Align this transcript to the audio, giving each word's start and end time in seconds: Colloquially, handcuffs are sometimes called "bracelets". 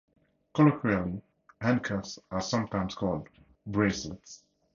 Colloquially, 0.55 1.21
handcuffs 1.59 2.17
are 2.31 2.41
sometimes 2.41 2.95
called 2.95 3.29
"bracelets". 3.67 4.43